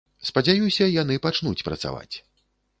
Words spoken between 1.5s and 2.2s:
працаваць.